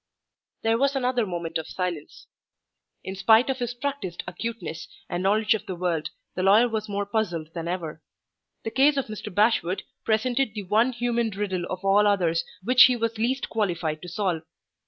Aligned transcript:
There 0.63 0.79
was 0.79 0.95
another 0.95 1.27
moment 1.27 1.59
of 1.59 1.67
silence. 1.67 2.25
In 3.03 3.13
spite 3.15 3.51
of 3.51 3.59
his 3.59 3.75
practiced 3.75 4.23
acuteness 4.25 4.87
and 5.07 5.21
knowledge 5.21 5.53
of 5.53 5.67
the 5.67 5.75
world, 5.75 6.09
the 6.33 6.41
lawyer 6.41 6.67
was 6.67 6.89
more 6.89 7.05
puzzled 7.05 7.53
than 7.53 7.67
ever. 7.67 8.01
The 8.63 8.71
case 8.71 8.97
of 8.97 9.05
Mr. 9.05 9.31
Bashwood 9.31 9.83
presented 10.03 10.55
the 10.55 10.63
one 10.63 10.91
human 10.93 11.29
riddle 11.29 11.65
of 11.69 11.85
all 11.85 12.07
others 12.07 12.43
which 12.63 12.85
he 12.85 12.95
was 12.95 13.19
least 13.19 13.47
qualified 13.47 14.01
to 14.01 14.09
solve. 14.09 14.41